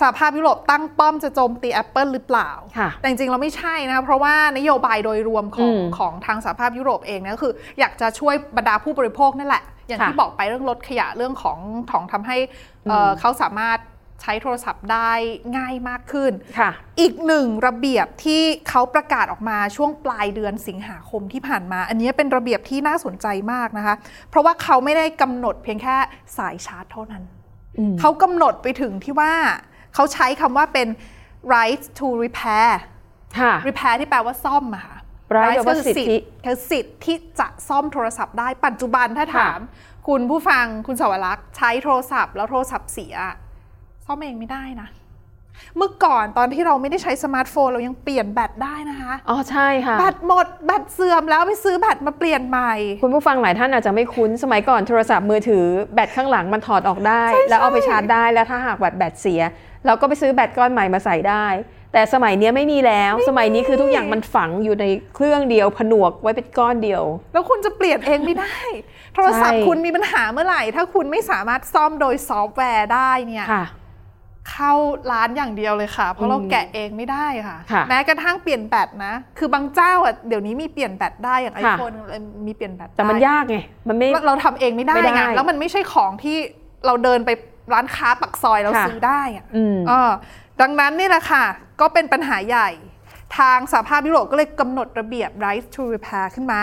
[0.00, 11.58] สหภาพยุโรปตั้งป้อมจะโจมตี Apple หรือเปล่าค่ะแต่จริงๆเราไม่ใช่นะ เพราะว่านโยบายโดยรวมของอืมของทางสหภาพยุโรปเองเนี่ยก็คือ อยากจะช่วยบรรดาผู้บริโภคนั่นแหละ อย่างค่ะที่บอกไปเรื่องลดขยะเรื่องของ
[11.90, 12.36] ของทำให้
[12.88, 13.78] เอ่ออมเขาสามารถ
[14.22, 15.12] ใช้โทรศัพท์ได้
[15.56, 16.70] ง่ายมากขึ้นค่ะ
[17.00, 23.94] อีกหนึ่งระเบียบที่เขาประกาศออกมาช่วงปลายเดือนสิงหาคมที่ผ่านมา อันนี้เป็นระเบียบที่น่าสนใจมากนะคะ
[24.30, 25.96] เพราะว่าเขาไม่ได้กำหนดเพียงแค่
[26.38, 27.22] สายชาร์จเท่านั้น
[27.78, 29.32] อืมเขากำหนดไปถึงที่ว่า
[29.94, 30.88] เขาใช้คำว่าเป็น
[31.54, 32.70] right to repair
[33.38, 34.96] ค่ะ repair ที่แปลว่าซ่อมอะค่ะ
[35.36, 39.60] right แปลว่าก็คือสิทธิคือสิทธิ์ที่จะซ่อมโทรศัพท์ได้ปัจจุบันถ้าค่ะถาม
[40.08, 43.14] คุณผู้ฟังคุณสวรักษ์ใช้โทรศัพท์แล้วโทรศัพท์เสีย
[44.08, 44.88] ซ่อมเองไม่ได้นะ
[45.76, 59.42] เมื่อก่อนตอนที่เราไม่ได้ใช้สมาร์ทโฟนเรายังเปลี่ยนแบตได้นะคะ อ๋อใช่ค่ะ แบตหมดแบตเสื่อมแล้วไปซื้อแบตมาเปลี่ยนใหม่ คุณผู้ฟังหลายท่านอาจจะไม่คุ้น สมัยก่อนโทรศัพท์มือถือแบตข้างหลังมันถอดออกได้ แล้วเอาไปชาร์จได้แล้วถ้าหากแบตแบตเสีย
[59.86, 61.46] เราก็ไปซื้อแบตก้อนใหม่มาใส่ได้
[61.92, 68.56] แต่สมัยเนี้ยไม่มีแล้ว สมัยนี้คือทุกอย่างมันฝังอยู่ในเครื่องเดียวผนวกไว้เป็นก้อนเดียว แล้วคุณจะเปลี่ยนเองไม่ได้
[69.14, 73.64] โทรศัพท์ใช่คุณมีปัญหาเมื่อไหร่ ถ้าคุณไม่สามารถซ่อมโดยซอฟต์แวร์ได้เนี่ยค่ะ
[74.50, 74.72] เข้า
[75.12, 81.94] ร้านอย่างเดียวเลยค่ะ เพราะเราอืมแกะเองไม่ได้ค่ะค่ะ แม้กระทั่งเปลี่ยนแบตนะ คือบางเจ้าอะเดี๋ยวนี้มีเปลี่ยนแบตได้อย่างค่ะ iPhone
[82.46, 83.58] มีเปลี่ยนแบตแต่มันได้ยากไง
[83.88, 86.36] มันไม่เราเราทำเองไม่ได้ไม่ได้ไงแล้วมันไม่ใช่ของที่
[86.86, 87.30] เราเดินไป
[87.72, 90.10] ร้านค้าปากซอยเราค่ะซื้อได้อะอืมเออ
[90.60, 91.44] ดังนั้นนี่แหละค่ะ
[91.80, 92.68] ก็เป็นปัญหาใหญ่
[93.38, 96.62] ทางสหภาพยุโรปก็เลยกำหนดระเบียบ right to repair ขึ้นมา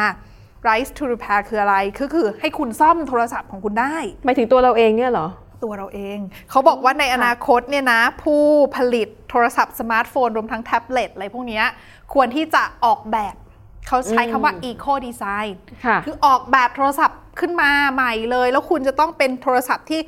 [0.68, 3.96] right to repair คืออะไรคือคือให้คุณซ่อมโทรศัพท์ของคุณได้
[4.26, 5.28] หมายถึงตัวเราเองเนี่ยเหรอ
[5.64, 6.18] ตัวเราเอง
[6.50, 8.44] เขาบอกว่าในอนาคตเนี่ยนะ ผู้
[8.76, 11.66] ผลิตโทรศัพท์สมาร์ทโฟน รวมทั้งแท็บเล็ตอะไรพวกเนี้ย
[12.14, 13.36] ควรที่จะออกแบบ
[13.88, 15.54] เขาใช้คำว่า eco design
[15.86, 20.02] ค่ะคือออกแบบโทรศัพท์ขึ้นมาใหม่เลย แล้วคุณจะต้องเป็นโทรศัพท์ที่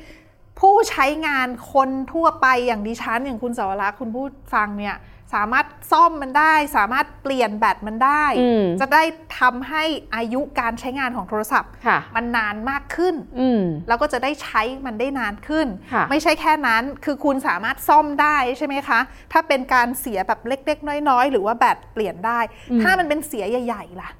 [0.60, 4.96] ผู้ใช้งานคนทั่วไปอย่างดิฉันอย่างคุณสาวรักษ์คุณผู้ฟังเนี่ย
[5.34, 9.02] สามารถซ่อมมันได้ สามารถเปลี่ยนแบตมันได้อืมจะได้
[9.38, 19.00] ทำให้อายุการใช้งานของโทรศัพท์ค่ะมันนานมากขึ้นอืมแล้วก็จะได้ใช้มันได้นานขึ้นค่ะไม่ใช่แค่นั้นคือคุณสามารถซ่อมได้ใช่ไหมคะ
[19.32, 22.40] ถ้าเป็นการเสียแบบเล็ก ๆ น้อย ๆ หรือว่าแบตเปลี่ยนได้
[22.82, 24.10] ถ้ามันเป็นเสียใหญ่ๆล่ะ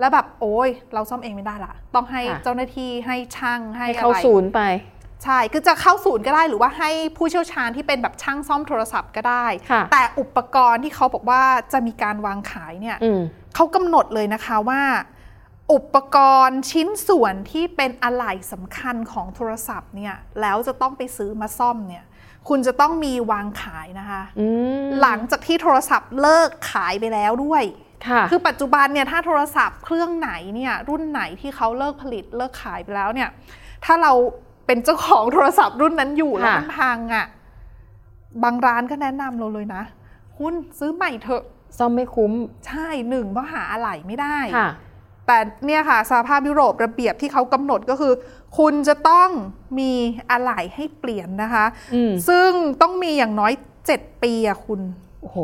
[0.00, 4.60] แล้วแบบโอ้ยเราซ่อมเองไม่ได้ละ ต้องให้ค่ะเจ้าหน้าที่ให้ช่างให้ให้อะเข้าไรศูนย์ไป
[5.24, 13.20] ใช่ คือจะเข้าศูนย์ก็ได้หรือว่าให้ผู้เชี่ยวชาญที่เป็นแบบช่างซ่อมโทรศัพท์ก็ได้ค่ะแต่อุปกรณ์ที่เขาบอกว่าจะมีการวางขายเนี่ยอืม
[13.54, 14.82] เขากำหนดเลยนะคะว่า
[15.72, 22.04] อุปกรณ์ชิ้นส่วนที่เป็นอะไหล่สำคัญของโทรศัพท์เนี่ยแล้วจะต้องไปซื้อมาซ่อมเนี่ย
[22.48, 24.46] คุณจะต้องมีวางขายนะคะอื
[24.84, 27.64] มหลังจากที่โทรศัพท์เลิกขายไปแล้วด้วย
[28.08, 33.28] ค่ะคือปัจจุบันเนี่ยถ้าโทรศัพท์เครื่องไหนเนี่ยรุ่นไหนที่เขาเลิกผลิตเลิกขายไปแล้วเนี่ย
[33.84, 34.12] ถ้าเรา
[34.68, 37.26] เป็นเจ้าของโทรศัพท์รุ่นนั้นอยู่แล้วค่ะมันพังอะ่ะ
[38.42, 39.82] บางร้านก็แนะนำเราเลยนะ
[40.36, 41.42] คุณซื้อใหม่เถอะ
[41.78, 42.32] ซ่อมไม่คุ้ม
[42.66, 44.70] ใช่หนึ่งเพราะหาอะไหล่ไม่ได้ค่ะ
[45.26, 48.12] แต่เนี่ยค่ะสหภาพยุโรประเบียบที่เขากำหนดก็คือ
[48.58, 49.30] คุณจะต้อง
[49.78, 49.92] มี
[50.30, 52.50] อะไหล่ให้เปลี่ยนนะคะอืมซึ่ง
[52.82, 53.52] ต้องมีอย่างน้อย
[53.88, 54.80] 7ปีอะคุณ
[55.22, 55.38] โอ้โห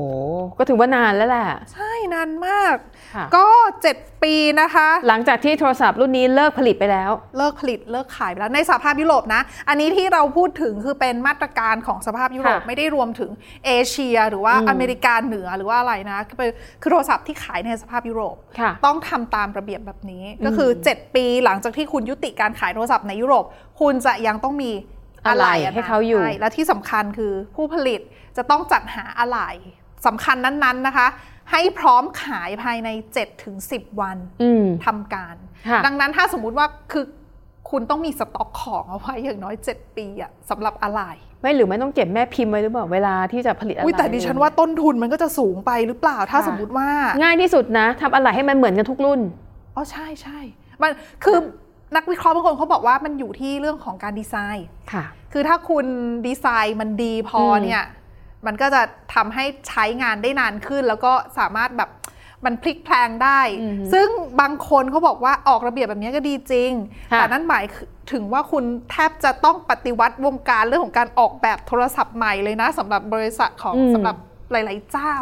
[0.58, 2.76] ก็ถือว่านานแล้วแหละ ใช่นานมาก
[3.14, 3.46] ค่ะก็
[3.88, 13.30] 7 ปีนะคะ หลังจากที่โทรศัพท์รุ่นนี้เลิกผลิตไปแล้ว เลิกผลิตเลิกขายไปแล้วในสหภาพยุโรปนะ อันนี้ที่เราพูดถึงคือเป็นมาตรการของสหภาพยุโรปค่ะไม่ได้รวมถึง
[13.66, 16.50] เอเชีย หรือว่าอืมอเมริกาเหนือหรือว่าอะไรนะ คือเป็น
[16.82, 23.44] คือโทรศัพท์ที่ขายในสหภาพยุโรปค่ะต้องทำตามระเบียบแบบนี้ ก็คือ 7 ปีหลังจากที่คุณยุติการขายโทรศัพท์ในยุโรป
[23.80, 24.72] คุณจะยังต้องมี
[25.26, 28.00] อะไหล่ะให้เขาอยู่ใช่และที่สำคัญคือผู้ผลิต
[28.36, 29.50] จะต้องจัดหาอะไหล่
[30.06, 31.06] สำคัญนั้นๆนะคะ
[31.52, 32.88] ให้พร้อมขายภายใน
[33.44, 35.36] 7-10 วันอืมทำการ
[35.68, 37.04] ค่ะดังนั้นถ้าสมมุติว่าคือ
[37.70, 41.02] คุณต้องมีสต็อกของเอาไว้อย่างน้อย 7 ปีอะสำหรับอะไร
[41.40, 46.88] ไม่หรือไม่ต้องเก็บแม่พิมพ์ไว้หรือเปล่าเวลาที่จะผลิตอะไรอุ้ยแต่ดิฉันว่าต้นทุนมันก็จะสูงไปหรือเปล่าถ้าค่ะสมมติว่า
[47.22, 49.20] ง่ายที่สุดนะทำอะไรให้มันเหมือนกันทุกรุ่น
[49.74, 50.38] อ๋อใช่ใช่
[50.82, 50.90] มัน
[51.24, 51.38] คือ
[51.96, 55.86] นักวิเคราะห์บางคนเขาบอกว่ามันอยู่ที่เรื่องของการดีไซน์ค่ะ คือถ้าคุณ
[56.26, 57.84] ดีไซน์มันดีพออมเนี่ย
[58.46, 58.82] มันก็จะ
[59.14, 61.90] ทำให้ใช้งานได้นานขึ้น แล้วก็สามารถแบบ
[62.44, 64.08] มันพลิกแพลงได้อืมซึ่ง
[64.40, 66.70] บางคนเขาบอกว่าออกระเบียบแบบนี้ก็ดีจริง
[67.12, 67.64] ค่ะแต่นั่นหมาย
[68.12, 74.16] ถึงว่าคุณแทบจะต้องปฏิวัติวงการเรื่องของการออกแบบโทรศัพท์ใหม่เลยนะสำหรับบริษัทของสำหรับ
[74.50, 75.14] หลาย ๆ เจ้า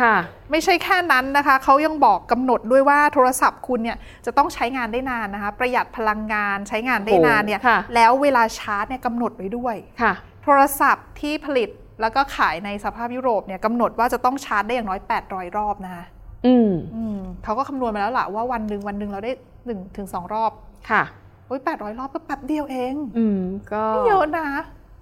[0.00, 0.16] ค่ะ
[0.50, 10.12] ไม่ใช่แค่นั้นนะคะ เขายังบอกกำหนดด้วยว่าโทรศัพท์คุณเนี่ยจะต้องใช้งานได้นานนะคะ ประหยัดพลังงานใช้งานได้นานเนี่ยโอ้ค่ะแล้วเวลาชาร์จเนี่ยกำหนดไว้ด้วยค่ะ
[10.44, 11.68] โทรศัพท์ที่ผลิต
[12.00, 16.04] แล้วก็ขายในสภาพยุโรปเนี่ยกำหนดว่าจะต้องชาร์จได้อย่างน้อย 800 รอบนะคะ
[16.46, 19.32] อืมอืมเขาก็คำนวณมาแล้วล่ะว่าวันหนึ่งวันหนึ่งเราได้
[19.64, 20.52] 1ถึง2รอบ
[20.90, 21.02] ค่ะ
[21.46, 23.40] โอ้ย800รอบก็แป๊บเดียวเอง อืม
[23.72, 24.48] ก็ไม่เยอะนะ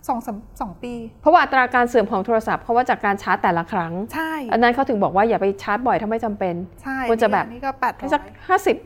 [0.09, 8.77] สองสามสองปี เพราะว่าอัตราการเสื่อมของโทรศัพท์เพราะว่าจากการชาร์จแต่ละครั้ง ใช่ อันนั้นเขาถึงบอกว่าอย่าไปชาร์จบ่อยถ้าไม่จำเป็น ใช่ควรจะแบบอันนี่ก็ให้สัก800ห้าสิบ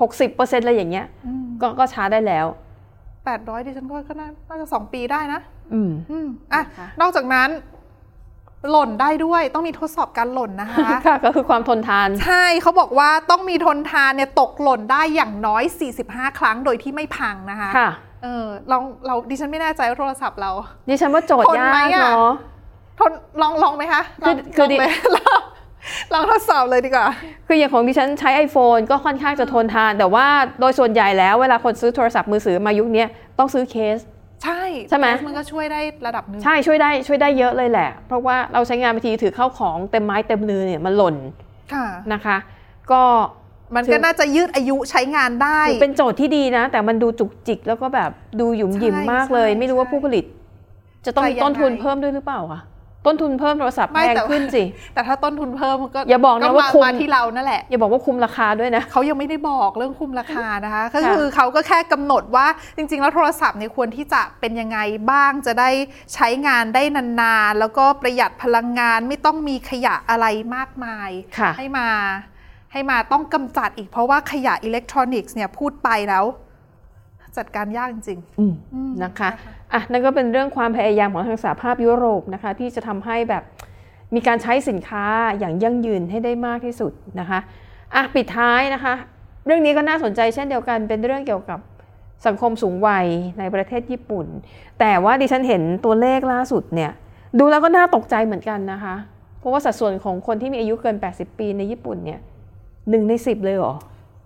[0.00, 2.46] หกสิบเปอร์เซ็นต์อะไรอย่างเงี้ยอืมก็ก็ชาร์จได้แล้ว
[3.26, 5.40] 800ดิฉันก็ก็น่าน่าจะสองปีได้นะ
[5.74, 7.50] อืมอืมอะนะคะนอกจากนั้น
[8.70, 15.62] หล่นได้ด้วยต้องมีทดสอบการหล่นนะคะค่ะก็คือความทนทาน ใช่เขาบอกว่าต้องมีทนทานเนี่ยตกหล่นได้อย่างน้อย
[16.00, 17.90] 45 ครั้งโดยที่ไม่พังนะคะค่ะ
[18.22, 20.50] เออลองเราดิฉันไม่แน่ใจว่าโทรศัพท์เรา
[20.88, 22.32] ดิฉันว่าโจทย์ทนยาไหมกอะเนาะ
[23.00, 24.76] ทนลองลองไหมคะลองคือคือดิ
[26.12, 27.06] ลองไหมลองลองทดสอบเลยดีกว่า
[27.46, 30.26] คืออย่างของดิฉันใช้ iPhone ก็ค่อนข้างจะทนทาน แต่ว่า
[30.60, 33.04] โดยส่วนใหญ่แล้วเวลาคนซื้อโทรศัพท์มือถือมายุคนี้
[33.38, 33.98] ต้องซื้อเคส
[34.44, 41.16] ใช่ใช่ไหมมันก็ช่วยได้ระดับหนึ่งใช่ช่วยได้ช่วยได้เยอะเลยแหละ เพราะว่าเราใช้งานบางทีถือเข้าของเต็มไม้เต็มมือเนี่ยมันหล่น
[41.72, 42.36] ค่ะนะคะ
[42.92, 43.02] ก็
[43.74, 50.24] มันก็น่าจะยืดอายุใช้งานได้ถือเป็นโจทย์ที่ดีนะ แต่มันดูจุกจิกแล้วก็แบบดูหยุมหยิมใช่มากเลยใช่ไม่รู้ว่าใช่ผู้ผลิต
[51.06, 52.60] จะต้องมีจะยังไงต้นทุนเพิ่มด้วยหรือเปล่าคะ
[53.06, 54.62] ต้นทุนเพิ่มโทรศัพท์ไม่แพงแต่ขึ้นสิ
[54.94, 64.78] แต่ถ้าต้นทุนเพิ่มก็อย่าบอกนะว่ามาคุมมาที่เรานั่นแหละ อย่าบอกว่าคุมราคาด้วยนะเขายังไม่ได้บอกเรื่องคุมราคานะคะ ก็ค่ะคือเขาก็แค่กำหนดว่าจริง ๆ แล้วโทรศัพท์เนี่ยควรที่จะเป็นยังไง
[65.10, 65.70] บ้างจะได้
[66.14, 66.82] ใช้งานได้
[67.20, 71.88] นานๆ แล้วก็ประหยัดพลังงานไม่ต้องมีขยะอะไรมากมายค่ะให้มา
[72.72, 76.24] ให้มาต้องกำจัดอีกเพราะว่าขยะอิเล็กทรอนิกส์เนี่ยพูดไปแล้ว
[77.36, 79.30] จัดการยากจริงอืมอืมนะคะ
[79.74, 83.42] อะนั่นก็เป็นเรื่องความพยายามของทางสหภาพยุโรปนะคะที่จะทำให้แบบ
[84.14, 85.04] มีการใช้สินค้า
[85.38, 87.38] อย่างยั่งยืนให้ได้มากที่สุดนะคะ
[87.94, 88.94] อะปิดท้ายนะคะ
[89.46, 91.60] เรื่องนี้ก็น่าสนใจเช่นเดียวกันเป็นเรื่องเกี่ยวกับ
[92.26, 93.06] สังคมสูงวัย
[93.38, 94.26] ในประเทศญี่ปุ่น
[94.80, 96.90] แต่ว่าดิฉันเห็นตัวเลขล่าสุดเนี่ย
[97.38, 98.94] ดูแล้วก็น่าตกใจเหมือนกันนะคะ
[99.38, 102.20] เพราะว่าสัดส่วนของคนที่มีอายุเกิน 80 ปีในญี่ปุ่นเนี่ย
[102.90, 103.74] หนึ่งในสิบเลยเหรอ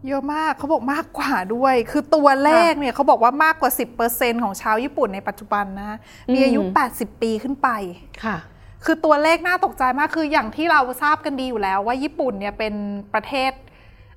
[0.06, 3.70] เยอะมากเขาบอกมากกว่าด้วย คือตัวเลขเนี่ยเขาบอกว่ามากกว่า
[4.06, 5.98] 10%ของชาวญี่ปุ่นในปัจจุบันนะ
[6.34, 7.68] มีอายุอืม80 ปีขึ้นไป
[8.24, 8.36] ค่ะ
[8.84, 12.74] คือตัวเลขน่าตกใจมากคืออย่างที่เราทราบกันดีอยู่แล้วว่าญี่ปุ่นเนี่ยเป็น
[13.14, 13.52] ประเทศ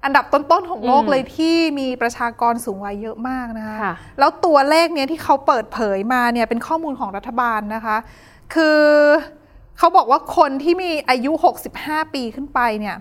[0.04, 7.98] อันดับต้นๆของโลกอืมเลยที่มีประชากรสูงวัยเยอะมากนะคะค่ะแล้วตัวเลขเนี้ยที่เขาเปิดเผยมาเนี่ยเป็นข้อมูลของรัฐบาลนะคะ
[8.54, 8.82] คือ
[9.78, 11.32] เขาบอกว่าคนที่มีอายุ
[11.74, 12.98] 65 ปีขึ้นไปเนี่ย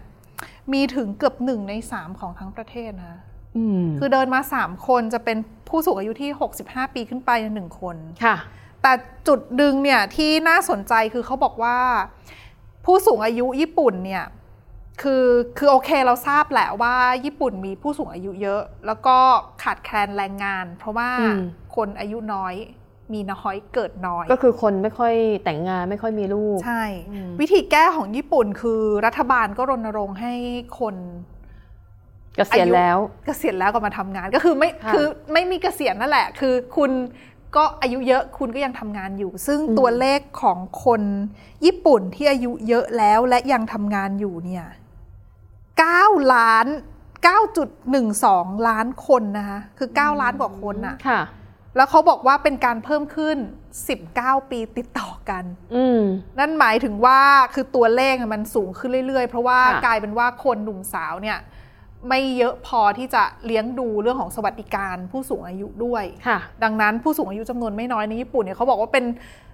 [0.72, 3.18] มีถึงเกือบหนึ่งในสามของทั้งประเทศนะคะ
[3.56, 6.30] อืมคือเดินมา3คนจะเป็นผู้สูงอายุที่
[6.62, 8.36] 65ปีขึ้นไปหนึ่งคนค่ะ
[8.82, 8.92] แต่
[9.28, 11.78] จุดดึงเนี่ยที่น่าสนใจคือเขาบอกว่า
[12.84, 14.24] ผู้สูงอายุญี่ปุ่นเนี่ย
[15.02, 15.26] คือ
[15.58, 19.16] คือโอเคเราทราบแหละว่าญี่ปุ่นมีผู้สูงอายุเยอะ แล้วก็
[19.62, 21.40] ขาดแคลนแรงงาน เพราะว่าอืม
[21.76, 22.54] คนอายุน้อย
[23.14, 30.32] มีน้อยเกิดน้อย ก็คือคนไม่ค่อยแต่งงานไม่ค่อยมีลูก ใช่อืมวิธีแก้ของญี่ปุ่นคือรัฐบาลก็รณรงค์ให้
[30.80, 30.96] คน
[32.36, 36.90] เกษียณแล้วเกษียณแล้วก็มาทำงานก็คือไม่ค่ะคือไม่มีเกษียณนั่นแหละ คือคุณ
[37.56, 41.02] ก็อายุเยอะคุณก็ยังทำงานอยู่ ซึ่งอืมตัวเลขของคน
[41.64, 44.66] ญี่ปุ่นที่อายุเยอะแล้วและยังทำงานอยู่เนี่ย
[45.50, 46.66] 9ล้าน
[47.86, 51.20] 9.12 ล้านคนนะคะ คือ 9 ล้านกว่าคนน่ะค่ะ
[51.76, 53.36] แล้วเขาบอกว่าเป็นการเพิ่มขึ้น
[53.94, 56.02] 19 ปีติดต่อกันอืม
[56.38, 57.20] นั่นหมายถึงว่า
[57.54, 61.38] คือตัวเลขอะมันสูงขึ้นเรื่อยๆ เพราะว่าค่ะกลายเป็นว่าคนหนุ่มสาวเนี่ย
[62.08, 69.04] ไม่เยอะพอที่จะเลี้ยงดูเรื่องของสวัสดิการผู้สูงอายุด้วยค่ะดังนั้นผู้สูงอายุจำนวนไม่น้อยในญี่ปุ่นเนี่ยเขาบอกว่าเป็น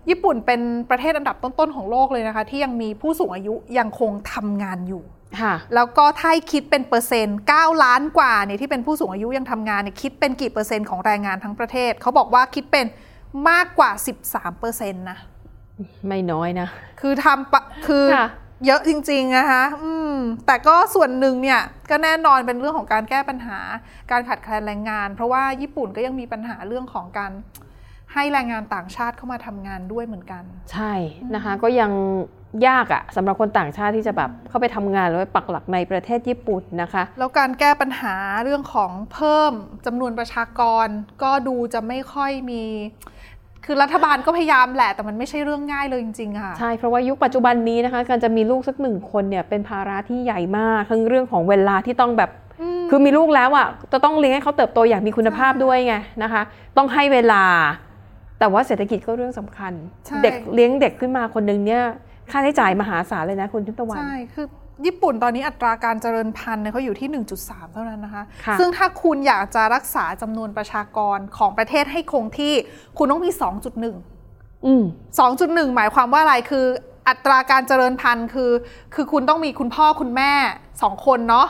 [0.08, 5.02] ญี่ปุ่นเป็นประเทศอันดับต้นๆของโลกเลยนะคะ ที่ยังมีผู้สูงอายุยังคงทำงานอยู่
[5.40, 12.86] ค่ะแล้วก็ถ้าให้คิดเป็นเปอร์เซ็นต์ 9 ล้านกว่าเนี่ยที่เป็นผู้สูงอายุยังทำงานเนี่ยคิดเป็นกี่เปอร์เซ็นต์ของแรงงานทั้งประเทศ เขาบอกว่าคิดเป็น
[13.48, 13.90] มากกว่า
[14.24, 15.18] 13เปอร์เซ็นต์นะ
[16.06, 16.68] ไม่น้อยนะ
[17.00, 18.28] คือทำปะคือค่ะ
[18.66, 20.16] เยอะจริงๆนะคะอืม
[20.46, 23.58] แต่ก็ส่วนหนึ่งเนี่ยก็แน่นอนเป็นเรื่องของการแก้ปัญหา
[24.10, 27.32] การขาดแคลนแรงงาน เพราะว่าญี่ปุ่นก็ยังมีปัญหาเรื่องของการ
[28.12, 30.42] ให้แรงงานต่างชาติเข้ามาทำงานด้วยเหมือนกัน
[30.72, 30.92] ใช่
[31.34, 31.90] นะคะ ก็ยัง
[32.66, 38.14] ยากอะสำหรับคนต่างชาติที่จะแบบเข้าไปทำงานหรือว่าปักหลักในประเทศญี่ปุ่นนะคะ แล้วการแก้ปัญหา
[38.44, 39.52] เรื่องของเพิ่ม
[39.86, 40.86] จำนวนประชากร
[41.22, 42.64] ก็ดูจะไม่ค่อยมี
[43.64, 52.30] คือรัฐบาลก็พยายามแหละแต่มันไม่ใช่เรื่องง่ายเลยจริงๆค่ะ ใช่เพราะว่ายุคปัจจุบันนี้นะคะ การจะมีลูกสักหนึ่งคนเนี่ยเป็นภาระที่ใหญ่มากทั้งเรื่องของเวลาที่ต้องแบบ
[52.90, 56.42] คือมีลูกแล้วอะ่ะจะต้องเลี้ยงให้เขาเติบโตอย่างมีคุณภาพด้วยไงนะคะ
[56.76, 57.42] ต้องให้เวลา
[58.38, 59.72] แต่ว่าเศรษฐกิจก็เรื่องสำคัญ
[60.06, 61.84] ใช่เด็กเลี้ยงเด็กขึ้นมาคนหนึ่งเนี่ย
[62.30, 64.46] ค่าใช้จ่ายมหาศาลเลยนะคุณทิพย์ตะวันใช่คือ
[64.86, 72.52] ญี่ปุ่นตอนนี้อัตราการเจริญพันธุ์เนี่ยเขาอยู่ที่ 1.3 เท่านั้นนะคะค่ะซึ่งถ้าคุณอยากจะรักษาจำนวนประชากรของประเทศให้คงที่
[72.98, 73.30] คุณต้องมี
[73.98, 74.84] 2.1อืม
[75.28, 76.66] 2.1 หมายความว่าอะไรคือ
[77.08, 78.52] อัตราการเจริญพันธุ์คือ
[78.94, 80.32] คือคุณต้องมีคุณพ่อคุณแม่
[80.70, 81.48] 2 คนเนาะ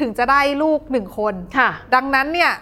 [0.00, 2.52] ถึงจะได้ลูก 1 คนค่ะ ดังนั้นเนี่ย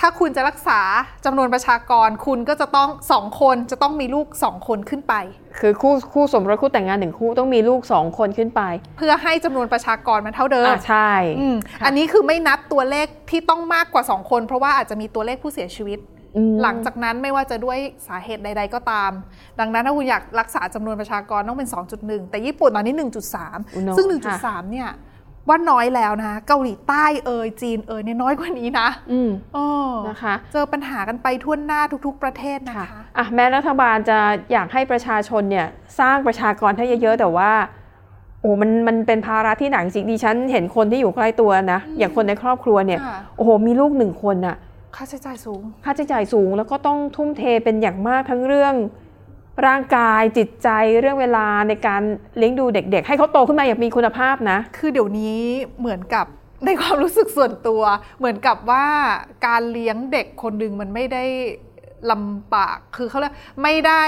[0.00, 0.80] ถ้าคุณจะรักษา
[1.24, 5.14] จำนวนประชากรคุณก็จะต้องสองคนจะต้องมีลูกสองคนขึ้นไป
[5.60, 8.62] คือคู่คู่สมรสคู่แต่งงานหนึ่งคู่ต้องมีลูกสองคนขึ้นไป
[8.96, 15.98] เพื่อให้จำนวนประชากรมันเท่าเดิมอ่าใช่อืมค่ะอันนี้คือไม่นับตัวเลขที่ต้องมากกว่า2คน เพราะว่าอาจจะมีตัวเลขผู้เสียชีวิต
[16.36, 17.78] อืมหลังจากนั้นไม่ว่าจะด้วย
[18.08, 19.10] สาเหตุใด ๆ ก็ตาม
[19.60, 24.88] ดังนั้นถ้าคุณอยากรักษาจำนวนประชากรต้องเป็น 2.1 แต่ญี่ปุ่นตอนนี้อุ๊ย1.3น้อยซึ่งค่ะ1.3 เนี่ย
[25.48, 32.86] ว่าน้อยแล้วนะเกาหลีใต้เอยจีนเอยเนี่ยน้อยกว่านี้นะอืมเออนะคะ เจอปัญหากันไปทั่วหน้าทุก ๆ ประเทศนะคะ
[33.18, 34.18] อะแม้รัฐบาลจะ
[34.52, 35.66] อยากให้ประชาชนเนี่ย
[36.00, 37.52] สร้างประชากรให้เยอะๆ แต่ว่า
[38.40, 44.56] โอ้มันมันเป็นภาระที่หนักจริงดิฉันเห็นคนที่อยู่ใกล้ตัวนะอย่างคนในครอบครัวเนี่ยค่ะโอ้โหมีลูกหนึ่งคนน่ะ
[44.96, 48.74] ค่าใช้จ่ายสูง ค่าใช้จ่ายสูงแล้วก็ต้องทุ่มเทเป็นอย่างมากทั้งเรื่อง
[49.66, 50.68] ร่างกายจิตใจ
[51.00, 52.02] เรื่องเวลาในการ
[52.38, 55.40] เลี้ยงดูเด็ก ๆ ให้เขาโตขึ้นมาอย่างมีคุณภาพนะ คือเดี๋ยวนี้
[55.80, 56.26] เหมือนกับ
[56.66, 57.82] ในความรู้สึกส่วนตัว
[58.18, 58.86] เหมือนกับว่า
[59.46, 61.24] การเลี้ยงเด็กคนหนึ่งมันไม่ได้
[62.10, 64.02] ลำบากคือเขาเรียกไม่ได้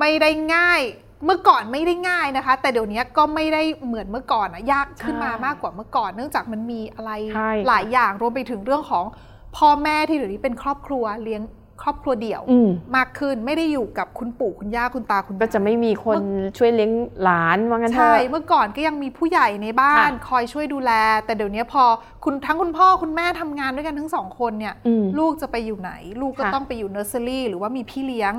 [0.00, 0.80] ไม่ได้ง่าย
[1.24, 9.04] เมื่อก่อนไม่ได้ง่ายนะคะ แต่เดี๋ยวนี้ก็ไม่ได้เหมือนเมื่อก่อนอะยากขึ้นมาใช่มากกว่าเมื่อก่อน เนื่องจากมันมีอะไรใช่หลายอย่างรวมไปถึงเรื่องของ
[9.56, 11.42] พ่อแม่ที่เดี๋ยวนี้เป็นครอบครัวเลี้ยง
[11.82, 16.16] ครอบครัวเดี่ยวอืมมากขึ้นไม่ได้อยู่กับคุณปู่คุณย่าคุณตาคุณก็ยายจะไม่มีคน
[16.58, 20.92] ช่วยเลี้ยงหลานว่างั้นเถใช่อะเมื่อก่อนก็ยังมีผู้ใหญ่ในบ้านค่ะคอยช่วยดูแล
[21.24, 21.84] แต่เดี๋ยวนี้พอ
[22.24, 28.34] คุณทั้งคุณพ่อคุณแม่ทำงานด้วยกันทั้งสองคนเนี่ยอืมลูกจะไปอยู่ไหน ลูกก็ค่ะต้องไปอยู่เนอร์เซอรี่หรือว่ามีพี่เลี้ยง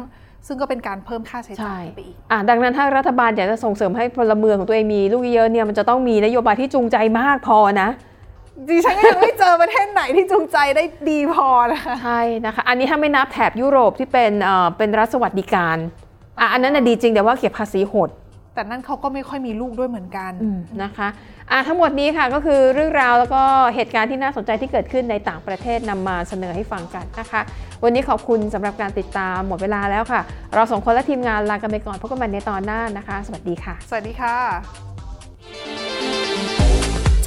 [0.47, 7.89] ซึ่งก็เป็นการเพิ่มค่าใช้จ่ายไปอีกอะดังนั้นถ้ารัฐบาลอยากจะส่งเสริมให้พลเมืองของตัวเองมีลูกเยอะๆเนี่ยมันจะต้องมีนโยบายที่จูงใจมากพอนะ
[8.67, 15.78] ดิฉันก็ยังไม่เจอประเทศไหนที่จูงใจได้ดีพอนะคะใช่นะคะ อันนี้ถ้าไม่นับแถบยุโรปที่เป็นเอ่อเป็นรัฐสวัสดิการ
[16.39, 18.10] อะอันนั้นน่ะดีจริงแต่ว่าเก็บภาษีโหด
[18.56, 20.32] แต่นั่นเขาก็ไม่ค่อยมีลูกด้วยเหมือนกัน
[20.84, 21.08] นะคะ
[21.52, 23.41] อะทั้งหมดนี้ค่ะก็คือเรื่องราวแล้วก็
[23.76, 27.41] เหตุการณ์ที่น่าสนใจที่เกิดขึ้นในต่างประเทศนำมาเสนอให้ฟังกันนะคะ
[27.84, 30.22] วันนี้ขอบคุณสำหรับการติดตามหมดเวลาแล้วค่ะ
[30.54, 34.88] เราสองคนและทีมงานลากันไปก่อนพบกันใหม่ในตอนหน้านะคะ สวัสดีค่ะ สวัสดีค่ะ